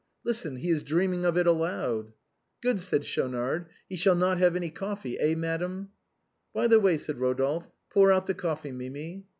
[0.23, 2.11] Listen, he is dreaming of it aloud.""
[2.63, 5.89] Good," said Schaunard;," he shall not have any coffee, eh, madame?"
[6.55, 9.27] "By the way," said Rodolphe, "pour out the coffee, Mimi."